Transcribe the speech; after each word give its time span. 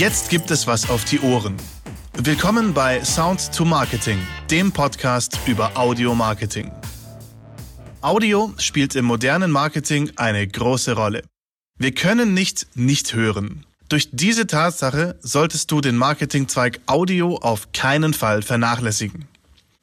Jetzt 0.00 0.30
gibt 0.30 0.50
es 0.50 0.66
was 0.66 0.88
auf 0.88 1.04
die 1.04 1.20
Ohren. 1.20 1.56
Willkommen 2.14 2.72
bei 2.72 3.04
Sound 3.04 3.52
to 3.54 3.66
Marketing, 3.66 4.18
dem 4.50 4.72
Podcast 4.72 5.38
über 5.44 5.76
Audio 5.76 6.14
Marketing. 6.14 6.70
Audio 8.00 8.54
spielt 8.56 8.96
im 8.96 9.04
modernen 9.04 9.50
Marketing 9.50 10.10
eine 10.16 10.48
große 10.48 10.94
Rolle. 10.94 11.22
Wir 11.78 11.92
können 11.92 12.32
nicht 12.32 12.66
nicht 12.74 13.12
hören. 13.12 13.66
Durch 13.90 14.08
diese 14.10 14.46
Tatsache 14.46 15.18
solltest 15.20 15.70
du 15.70 15.82
den 15.82 15.98
Marketingzweig 15.98 16.80
Audio 16.86 17.36
auf 17.36 17.70
keinen 17.72 18.14
Fall 18.14 18.40
vernachlässigen. 18.40 19.26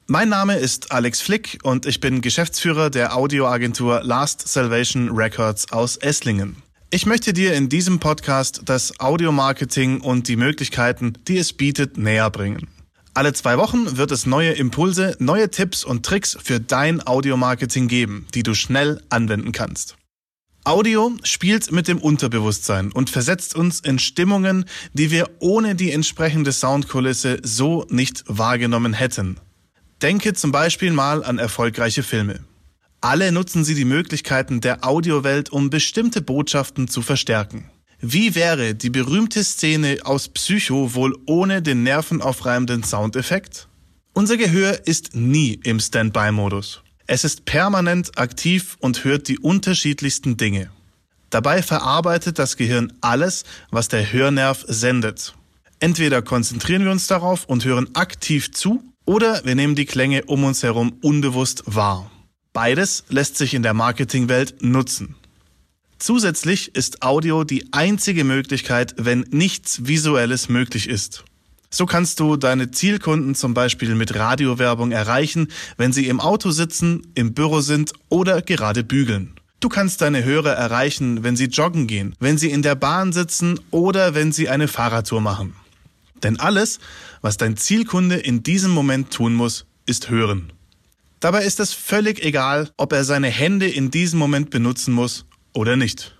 Mein 0.08 0.30
Name 0.30 0.56
ist 0.56 0.90
Alex 0.90 1.20
Flick 1.20 1.60
und 1.62 1.86
ich 1.86 2.00
bin 2.00 2.22
Geschäftsführer 2.22 2.90
der 2.90 3.16
Audioagentur 3.16 4.02
Last 4.02 4.48
Salvation 4.48 5.10
Records 5.10 5.70
aus 5.70 5.96
Esslingen. 5.96 6.60
Ich 6.90 7.04
möchte 7.04 7.34
dir 7.34 7.52
in 7.52 7.68
diesem 7.68 8.00
Podcast 8.00 8.62
das 8.64 8.98
Audiomarketing 8.98 10.00
und 10.00 10.26
die 10.26 10.36
Möglichkeiten, 10.36 11.12
die 11.28 11.36
es 11.36 11.52
bietet, 11.52 11.98
näher 11.98 12.30
bringen. 12.30 12.66
Alle 13.12 13.34
zwei 13.34 13.58
Wochen 13.58 13.98
wird 13.98 14.10
es 14.10 14.24
neue 14.24 14.52
Impulse, 14.52 15.14
neue 15.18 15.50
Tipps 15.50 15.84
und 15.84 16.06
Tricks 16.06 16.38
für 16.42 16.60
dein 16.60 17.06
Audiomarketing 17.06 17.88
geben, 17.88 18.26
die 18.32 18.42
du 18.42 18.54
schnell 18.54 19.02
anwenden 19.10 19.52
kannst. 19.52 19.96
Audio 20.64 21.12
spielt 21.24 21.70
mit 21.72 21.88
dem 21.88 21.98
Unterbewusstsein 21.98 22.90
und 22.90 23.10
versetzt 23.10 23.54
uns 23.54 23.80
in 23.80 23.98
Stimmungen, 23.98 24.64
die 24.94 25.10
wir 25.10 25.28
ohne 25.40 25.74
die 25.74 25.92
entsprechende 25.92 26.52
Soundkulisse 26.52 27.40
so 27.42 27.84
nicht 27.90 28.24
wahrgenommen 28.28 28.94
hätten. 28.94 29.38
Denke 30.00 30.32
zum 30.32 30.52
Beispiel 30.52 30.92
mal 30.92 31.22
an 31.22 31.38
erfolgreiche 31.38 32.02
Filme. 32.02 32.40
Alle 33.00 33.30
nutzen 33.30 33.64
sie 33.64 33.74
die 33.74 33.84
Möglichkeiten 33.84 34.60
der 34.60 34.84
Audiowelt, 34.84 35.50
um 35.50 35.70
bestimmte 35.70 36.20
Botschaften 36.20 36.88
zu 36.88 37.02
verstärken. 37.02 37.70
Wie 38.00 38.34
wäre 38.34 38.74
die 38.74 38.90
berühmte 38.90 39.42
Szene 39.44 39.98
aus 40.04 40.28
Psycho 40.28 40.94
wohl 40.94 41.16
ohne 41.26 41.62
den 41.62 41.82
nervenaufreibenden 41.82 42.82
Soundeffekt? 42.82 43.68
Unser 44.12 44.36
Gehör 44.36 44.86
ist 44.86 45.14
nie 45.14 45.60
im 45.62 45.78
Standby-Modus. 45.78 46.82
Es 47.06 47.24
ist 47.24 47.44
permanent 47.44 48.18
aktiv 48.18 48.76
und 48.80 49.04
hört 49.04 49.28
die 49.28 49.38
unterschiedlichsten 49.38 50.36
Dinge. 50.36 50.70
Dabei 51.30 51.62
verarbeitet 51.62 52.38
das 52.38 52.56
Gehirn 52.56 52.92
alles, 53.00 53.44
was 53.70 53.88
der 53.88 54.12
Hörnerv 54.12 54.64
sendet. 54.66 55.34
Entweder 55.80 56.22
konzentrieren 56.22 56.84
wir 56.84 56.90
uns 56.90 57.06
darauf 57.06 57.44
und 57.44 57.64
hören 57.64 57.94
aktiv 57.94 58.50
zu 58.52 58.82
oder 59.04 59.44
wir 59.44 59.54
nehmen 59.54 59.74
die 59.74 59.86
Klänge 59.86 60.24
um 60.24 60.44
uns 60.44 60.62
herum 60.62 60.98
unbewusst 61.00 61.62
wahr. 61.66 62.10
Beides 62.60 63.04
lässt 63.08 63.36
sich 63.36 63.54
in 63.54 63.62
der 63.62 63.72
Marketingwelt 63.72 64.64
nutzen. 64.64 65.14
Zusätzlich 66.00 66.74
ist 66.74 67.04
Audio 67.04 67.44
die 67.44 67.72
einzige 67.72 68.24
Möglichkeit, 68.24 68.96
wenn 68.96 69.20
nichts 69.30 69.86
Visuelles 69.86 70.48
möglich 70.48 70.88
ist. 70.88 71.22
So 71.70 71.86
kannst 71.86 72.18
du 72.18 72.34
deine 72.36 72.72
Zielkunden 72.72 73.36
zum 73.36 73.54
Beispiel 73.54 73.94
mit 73.94 74.16
Radiowerbung 74.16 74.90
erreichen, 74.90 75.52
wenn 75.76 75.92
sie 75.92 76.08
im 76.08 76.18
Auto 76.18 76.50
sitzen, 76.50 77.06
im 77.14 77.32
Büro 77.32 77.60
sind 77.60 77.92
oder 78.08 78.42
gerade 78.42 78.82
bügeln. 78.82 79.34
Du 79.60 79.68
kannst 79.68 80.00
deine 80.00 80.24
Hörer 80.24 80.54
erreichen, 80.54 81.22
wenn 81.22 81.36
sie 81.36 81.44
joggen 81.44 81.86
gehen, 81.86 82.16
wenn 82.18 82.38
sie 82.38 82.50
in 82.50 82.62
der 82.62 82.74
Bahn 82.74 83.12
sitzen 83.12 83.60
oder 83.70 84.16
wenn 84.16 84.32
sie 84.32 84.48
eine 84.48 84.66
Fahrradtour 84.66 85.20
machen. 85.20 85.54
Denn 86.24 86.40
alles, 86.40 86.80
was 87.20 87.36
dein 87.36 87.56
Zielkunde 87.56 88.16
in 88.16 88.42
diesem 88.42 88.72
Moment 88.72 89.12
tun 89.12 89.34
muss, 89.34 89.64
ist 89.86 90.10
hören. 90.10 90.52
Dabei 91.20 91.44
ist 91.44 91.58
es 91.58 91.72
völlig 91.72 92.22
egal, 92.22 92.70
ob 92.76 92.92
er 92.92 93.04
seine 93.04 93.28
Hände 93.28 93.68
in 93.68 93.90
diesem 93.90 94.18
Moment 94.18 94.50
benutzen 94.50 94.94
muss 94.94 95.24
oder 95.52 95.76
nicht. 95.76 96.14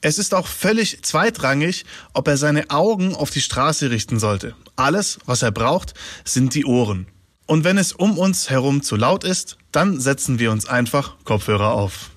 Es 0.00 0.18
ist 0.18 0.34
auch 0.34 0.48
völlig 0.48 1.02
zweitrangig, 1.02 1.84
ob 2.12 2.26
er 2.26 2.36
seine 2.36 2.70
Augen 2.70 3.14
auf 3.14 3.30
die 3.30 3.40
Straße 3.40 3.90
richten 3.90 4.18
sollte. 4.18 4.56
Alles, 4.74 5.18
was 5.26 5.42
er 5.42 5.52
braucht, 5.52 5.94
sind 6.24 6.54
die 6.54 6.64
Ohren. 6.64 7.06
Und 7.46 7.62
wenn 7.62 7.78
es 7.78 7.92
um 7.92 8.18
uns 8.18 8.50
herum 8.50 8.82
zu 8.82 8.96
laut 8.96 9.22
ist, 9.22 9.58
dann 9.70 10.00
setzen 10.00 10.40
wir 10.40 10.50
uns 10.50 10.66
einfach 10.66 11.16
Kopfhörer 11.24 11.72
auf. 11.72 12.10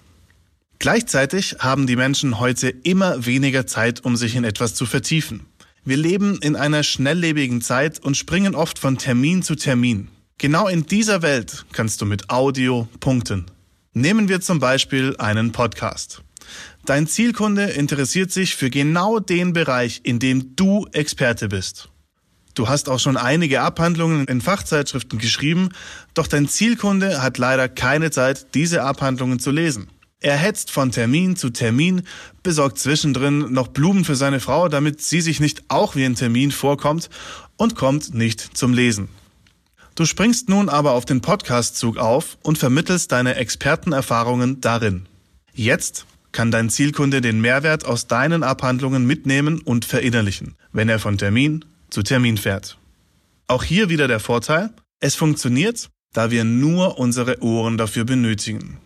Gleichzeitig 0.80 1.58
haben 1.60 1.86
die 1.86 1.96
Menschen 1.96 2.40
heute 2.40 2.70
immer 2.70 3.26
weniger 3.26 3.68
Zeit, 3.68 4.04
um 4.04 4.16
sich 4.16 4.36
in 4.36 4.44
etwas 4.44 4.74
zu 4.74 4.88
vertiefen. 4.88 5.46
Wir 5.84 5.98
leben 5.98 6.40
in 6.42 6.56
einer 6.56 6.82
schnelllebigen 6.82 7.62
Zeit 7.62 8.00
und 8.00 8.18
springen 8.18 8.56
oft 8.56 8.80
von 8.80 8.98
Termin 8.98 9.44
zu 9.44 9.56
Termin. 9.56 10.10
Genau 10.38 10.68
in 10.68 10.86
dieser 10.86 11.22
Welt 11.22 11.66
kannst 11.72 12.02
du 12.02 12.06
mit 12.06 12.30
Audio 12.30 12.90
punkten. 13.00 13.46
Nehmen 13.94 14.28
wir 14.28 14.42
zum 14.42 14.60
Beispiel 14.60 15.16
einen 15.18 15.54
Podcast. 15.54 16.24
Dein 16.86 17.08
Zielkunde 17.08 17.64
interessiert 17.64 18.34
sich 18.34 18.56
für 18.56 18.70
genau 18.70 19.20
den 19.20 19.54
Bereich, 19.54 20.02
in 20.04 20.20
dem 20.20 20.58
du 20.58 20.88
Experte 20.92 21.48
bist. 21.48 21.88
Du 22.54 22.68
hast 22.68 22.90
auch 22.90 23.00
schon 23.00 23.16
einige 23.16 23.62
Abhandlungen 23.62 24.26
in 24.26 24.42
Fachzeitschriften 24.42 25.20
geschrieben, 25.20 25.70
doch 26.14 26.28
dein 26.28 26.50
Zielkunde 26.50 27.22
hat 27.22 27.38
leider 27.38 27.70
keine 27.70 28.12
Zeit, 28.12 28.54
diese 28.56 28.84
Abhandlungen 28.84 29.40
zu 29.40 29.52
lesen. 29.52 29.88
Er 30.20 30.36
hetzt 30.36 30.70
von 30.70 30.92
Termin 30.92 31.38
zu 31.38 31.50
Termin, 31.50 32.02
besorgt 32.44 32.78
zwischendrin 32.78 33.54
noch 33.54 33.70
Blumen 33.70 34.04
für 34.04 34.16
seine 34.16 34.42
Frau, 34.42 34.68
damit 34.68 35.02
sie 35.02 35.22
sich 35.22 35.40
nicht 35.40 35.64
auch 35.70 35.96
wie 35.96 36.04
ein 36.04 36.16
Termin 36.16 36.52
vorkommt 36.52 37.10
und 37.56 37.76
kommt 37.76 38.14
nicht 38.14 38.58
zum 38.58 38.74
Lesen. 38.74 39.08
Du 39.96 40.06
springst 40.06 40.50
nun 40.50 40.68
aber 40.68 40.92
auf 40.92 41.06
den 41.06 41.22
Podcastzug 41.22 41.98
auf 41.98 42.38
und 42.44 42.58
vermittelst 42.58 43.14
deine 43.14 43.36
Expertenerfahrungen 43.36 44.60
darin. 44.60 45.08
Jetzt 45.54 46.06
kann 46.34 46.52
dein 46.52 46.70
Zielkunde 46.70 47.22
den 47.22 47.40
Mehrwert 47.40 47.86
aus 47.86 48.08
deinen 48.08 48.44
Abhandlungen 48.44 49.08
mitnehmen 49.08 49.62
und 49.62 49.86
verinnerlichen, 49.86 50.56
wenn 50.74 50.90
er 50.90 51.00
von 51.00 51.18
Termin 51.18 51.64
zu 51.90 52.04
Termin 52.04 52.38
fährt. 52.38 52.78
Auch 53.48 53.64
hier 53.64 53.88
wieder 53.88 54.10
der 54.10 54.20
Vorteil, 54.20 54.72
es 55.00 55.16
funktioniert, 55.16 55.90
da 56.12 56.30
wir 56.30 56.44
nur 56.44 57.00
unsere 57.00 57.42
Ohren 57.42 57.78
dafür 57.78 58.04
benötigen. 58.04 58.80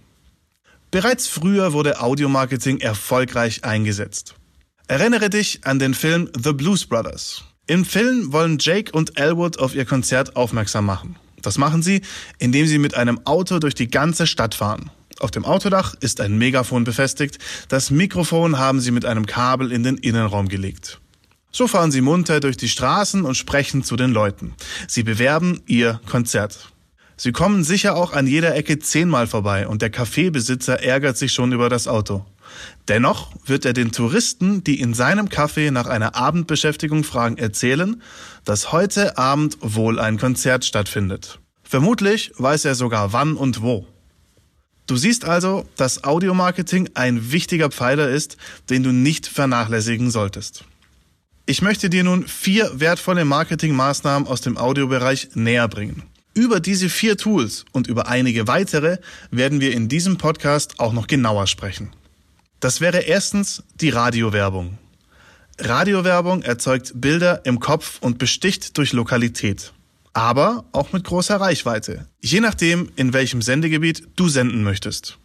Bereits 0.91 1.27
früher 1.27 1.73
wurde 1.73 2.01
Audiomarketing 2.01 2.81
erfolgreich 2.81 3.63
eingesetzt. 3.63 4.35
Erinnere 4.87 5.31
dich 5.31 5.61
an 5.65 5.79
den 5.79 5.95
Film 5.95 6.29
The 6.37 6.53
Blues 6.53 6.85
Brothers. 6.85 7.43
Im 7.69 7.85
Film 7.85 8.33
wollen 8.33 8.57
Jake 8.59 8.91
und 8.93 9.19
Elwood 9.19 9.59
auf 9.59 9.75
ihr 9.75 9.85
Konzert 9.85 10.35
aufmerksam 10.35 10.87
machen. 10.87 11.17
Das 11.43 11.59
machen 11.59 11.83
sie, 11.83 12.01
indem 12.39 12.65
sie 12.65 12.79
mit 12.79 12.95
einem 12.95 13.19
Auto 13.27 13.59
durch 13.59 13.75
die 13.75 13.91
ganze 13.91 14.25
Stadt 14.25 14.55
fahren. 14.55 14.89
Auf 15.19 15.29
dem 15.29 15.45
Autodach 15.45 15.93
ist 15.99 16.19
ein 16.19 16.39
Megafon 16.39 16.83
befestigt. 16.83 17.37
Das 17.67 17.91
Mikrofon 17.91 18.57
haben 18.57 18.79
sie 18.79 18.89
mit 18.89 19.05
einem 19.05 19.27
Kabel 19.27 19.71
in 19.71 19.83
den 19.83 19.97
Innenraum 19.97 20.47
gelegt. 20.47 20.99
So 21.51 21.67
fahren 21.67 21.91
sie 21.91 22.01
munter 22.01 22.39
durch 22.39 22.57
die 22.57 22.69
Straßen 22.69 23.23
und 23.23 23.35
sprechen 23.35 23.83
zu 23.83 23.95
den 23.95 24.09
Leuten. 24.09 24.55
Sie 24.87 25.03
bewerben 25.03 25.61
ihr 25.67 26.01
Konzert. 26.07 26.71
Sie 27.17 27.31
kommen 27.31 27.63
sicher 27.63 27.95
auch 27.95 28.13
an 28.13 28.25
jeder 28.25 28.55
Ecke 28.55 28.79
zehnmal 28.79 29.27
vorbei 29.27 29.67
und 29.67 29.83
der 29.83 29.91
Kaffeebesitzer 29.91 30.81
ärgert 30.81 31.19
sich 31.19 31.33
schon 31.33 31.51
über 31.51 31.69
das 31.69 31.87
Auto. 31.87 32.25
Dennoch 32.87 33.31
wird 33.45 33.65
er 33.65 33.73
den 33.73 33.91
Touristen, 33.91 34.63
die 34.63 34.79
in 34.79 34.93
seinem 34.93 35.27
Café 35.27 35.71
nach 35.71 35.87
einer 35.87 36.15
Abendbeschäftigung 36.15 37.03
fragen, 37.03 37.37
erzählen, 37.37 38.01
dass 38.45 38.71
heute 38.71 39.17
Abend 39.17 39.57
wohl 39.61 39.99
ein 39.99 40.17
Konzert 40.17 40.65
stattfindet. 40.65 41.39
Vermutlich 41.63 42.31
weiß 42.37 42.65
er 42.65 42.75
sogar 42.75 43.13
wann 43.13 43.35
und 43.35 43.61
wo. 43.61 43.85
Du 44.87 44.97
siehst 44.97 45.23
also, 45.23 45.69
dass 45.75 46.03
Audiomarketing 46.03 46.89
ein 46.95 47.31
wichtiger 47.31 47.69
Pfeiler 47.69 48.09
ist, 48.09 48.37
den 48.71 48.81
du 48.81 48.91
nicht 48.91 49.27
vernachlässigen 49.27 50.09
solltest. 50.09 50.65
Ich 51.45 51.61
möchte 51.61 51.91
dir 51.91 52.03
nun 52.03 52.27
vier 52.27 52.71
wertvolle 52.73 53.25
Marketingmaßnahmen 53.25 54.27
aus 54.27 54.41
dem 54.41 54.57
Audiobereich 54.57 55.29
näher 55.35 55.67
bringen. 55.67 56.03
Über 56.33 56.59
diese 56.59 56.89
vier 56.89 57.17
Tools 57.17 57.65
und 57.71 57.87
über 57.87 58.07
einige 58.07 58.47
weitere 58.47 58.97
werden 59.29 59.59
wir 59.59 59.73
in 59.73 59.89
diesem 59.89 60.17
Podcast 60.17 60.79
auch 60.79 60.93
noch 60.93 61.07
genauer 61.07 61.47
sprechen. 61.47 61.91
Das 62.59 62.81
wäre 62.81 62.99
erstens 62.99 63.63
die 63.75 63.89
Radiowerbung. 63.89 64.77
Radiowerbung 65.59 66.41
erzeugt 66.41 66.93
Bilder 66.95 67.45
im 67.45 67.59
Kopf 67.59 67.99
und 68.01 68.17
besticht 68.17 68.77
durch 68.77 68.93
Lokalität, 68.93 69.73
aber 70.13 70.65
auch 70.71 70.91
mit 70.93 71.03
großer 71.03 71.39
Reichweite, 71.39 72.05
je 72.21 72.39
nachdem, 72.39 72.91
in 72.95 73.13
welchem 73.13 73.41
Sendegebiet 73.41 74.07
du 74.15 74.29
senden 74.29 74.63
möchtest. 74.63 75.17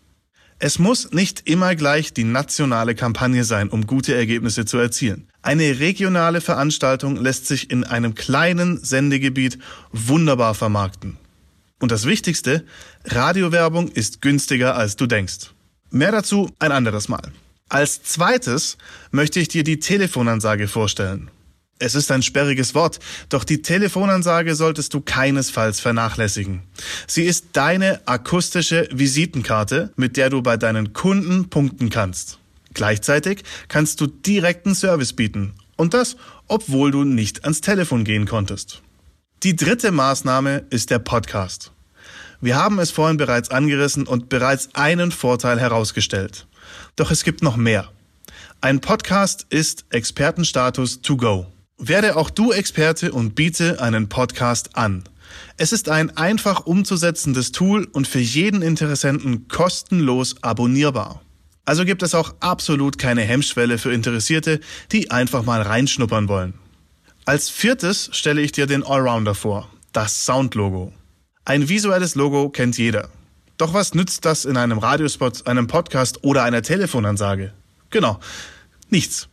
Es 0.61 0.79
muss 0.79 1.11
nicht 1.11 1.49
immer 1.49 1.75
gleich 1.75 2.13
die 2.13 2.25
nationale 2.25 2.95
Kampagne 2.95 3.45
sein, 3.45 3.69
um 3.69 3.87
gute 3.87 4.15
Ergebnisse 4.15 4.65
zu 4.65 4.79
erzielen. 4.79 5.29
Eine 5.43 5.81
regionale 5.81 6.41
Veranstaltung 6.41 7.17
lässt 7.17 7.47
sich 7.47 7.71
in 7.71 7.85
einem 7.85 8.15
kleinen 8.15 8.83
Sendegebiet 8.83 9.59
wunderbar 9.93 10.55
vermarkten. 10.55 11.17
Und 11.81 11.91
das 11.91 12.07
Wichtigste, 12.07 12.65
Radiowerbung 13.05 13.89
ist 13.89 14.23
günstiger 14.23 14.77
als 14.77 14.97
du 14.97 15.07
denkst. 15.07 15.51
Mehr 15.95 16.11
dazu 16.11 16.51
ein 16.59 16.73
anderes 16.73 17.09
Mal. 17.09 17.31
Als 17.69 18.03
zweites 18.03 18.79
möchte 19.13 19.39
ich 19.39 19.47
dir 19.47 19.63
die 19.63 19.79
Telefonansage 19.79 20.67
vorstellen. 20.67 21.31
Es 21.79 21.95
ist 21.95 22.11
ein 22.11 22.23
sperriges 22.23 22.75
Wort, 22.75 22.99
doch 23.29 23.45
die 23.45 23.63
Telefonansage 23.63 24.57
solltest 24.57 24.93
du 24.93 25.01
keinesfalls 25.01 25.79
vernachlässigen. 25.79 26.63
Sie 27.07 27.23
ist 27.23 27.47
deine 27.53 28.01
akustische 28.07 28.89
Visitenkarte, 28.93 29.93
mit 29.95 30.17
der 30.17 30.31
du 30.31 30.43
bei 30.43 30.57
deinen 30.57 30.95
Kunden 30.95 31.49
punkten 31.49 31.91
kannst. 31.91 32.39
Gleichzeitig 32.75 33.45
kannst 33.69 34.01
du 34.01 34.09
direkten 34.09 34.75
Service 34.75 35.13
bieten, 35.13 35.55
Und 35.77 35.95
das, 35.95 36.17
obwohl 36.49 36.91
du 36.91 37.05
nicht 37.05 37.45
ans 37.45 37.61
Telefon 37.61 38.03
gehen 38.03 38.27
konntest. 38.27 38.83
Die 39.45 39.55
dritte 39.55 39.93
Maßnahme 39.93 40.65
ist 40.71 40.91
der 40.91 40.99
Podcast. 40.99 41.74
Wir 42.45 42.57
haben 42.57 42.79
es 42.79 42.91
vorhin 42.91 43.17
bereits 43.17 43.51
angerissen 43.51 44.07
und 44.07 44.29
bereits 44.29 44.69
einen 44.75 45.13
Vorteil 45.13 45.59
herausgestellt. 45.59 46.47
Doch 46.95 47.11
es 47.11 47.25
gibt 47.25 47.43
noch 47.43 47.57
mehr. 47.57 47.91
Ein 48.61 48.83
Podcast 48.83 49.47
ist 49.49 49.87
Expertenstatus 49.89 51.01
to 51.01 51.17
go. 51.17 51.47
Werde 51.79 52.17
auch 52.17 52.29
du 52.29 52.53
Experte 52.53 53.13
und 53.13 53.35
biete 53.35 53.81
einen 53.81 54.11
Podcast 54.11 54.77
an. 54.77 55.05
Es 55.57 55.73
ist 55.73 55.89
ein 55.89 56.15
einfach 56.19 56.67
umzusetzendes 56.67 57.51
Tool 57.53 57.89
und 57.91 58.07
für 58.07 58.21
jeden 58.21 58.61
Interessenten 58.61 59.49
kostenlos 59.49 60.37
abonnierbar. 60.43 61.23
Also 61.65 61.87
gibt 61.87 62.03
es 62.03 62.15
auch 62.15 62.35
absolut 62.41 62.99
keine 62.99 63.23
Hemmschwelle 63.23 63.79
für 63.79 63.95
Interessierte, 63.95 64.61
die 64.93 65.11
einfach 65.11 65.45
mal 65.45 65.63
reinschnuppern 65.63 66.29
wollen. 66.29 66.53
Als 67.25 67.49
viertes 67.49 68.11
stelle 68.13 68.43
ich 68.43 68.53
dir 68.53 68.67
den 68.67 68.85
Allrounder 68.85 69.35
vor, 69.35 69.71
das 69.95 70.27
Soundlogo. 70.27 70.93
Ein 71.47 71.69
visuelles 71.69 72.15
Logo 72.15 72.49
kennt 72.49 72.79
jeder. 72.79 73.11
Doch 73.59 73.75
was 73.75 73.95
nützt 73.95 74.25
das 74.25 74.47
in 74.47 74.57
einem 74.57 74.79
Radiospot, 74.79 75.47
einem 75.47 75.67
Podcast 75.67 76.25
oder 76.25 76.43
einer 76.43 76.63
Telefonansage? 76.63 77.53
Genau, 77.91 78.19
nichts. 78.89 79.29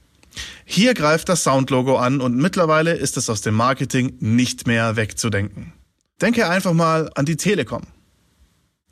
Hier 0.65 0.93
greift 0.93 1.29
das 1.29 1.43
Soundlogo 1.43 1.97
an 1.97 2.19
und 2.21 2.35
mittlerweile 2.35 2.93
ist 2.93 3.15
es 3.15 3.29
aus 3.29 3.41
dem 3.41 3.55
Marketing 3.55 4.17
nicht 4.19 4.67
mehr 4.67 4.95
wegzudenken. 4.97 5.73
Denke 6.21 6.49
einfach 6.49 6.73
mal 6.73 7.09
an 7.15 7.25
die 7.25 7.37
Telekom. 7.37 7.83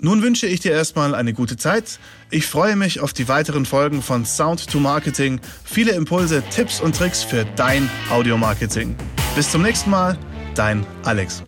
Nun 0.02 0.22
wünsche 0.22 0.48
ich 0.48 0.62
dir 0.62 0.72
erstmal 0.72 1.14
eine 1.14 1.34
gute 1.34 1.58
Zeit. 1.58 2.00
Ich 2.32 2.48
freue 2.48 2.78
mich 2.78 3.02
auf 3.02 3.12
die 3.12 3.28
weiteren 3.28 3.66
Folgen 3.66 4.02
von 4.02 4.26
Sound 4.26 4.70
to 4.70 4.80
Marketing. 4.80 5.42
Viele 5.66 5.92
Impulse, 5.92 6.42
Tipps 6.52 6.80
und 6.80 6.96
Tricks 6.96 7.22
für 7.22 7.44
dein 7.58 7.90
Audiomarketing. 8.10 8.96
Bis 9.36 9.52
zum 9.52 9.62
nächsten 9.62 9.90
Mal, 9.90 10.18
dein 10.56 10.86
Alex. 11.04 11.44